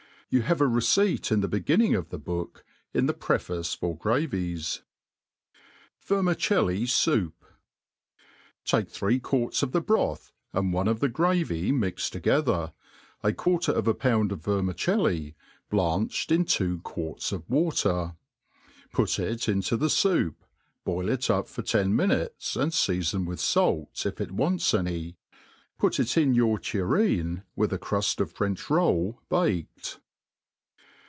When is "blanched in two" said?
15.69-16.79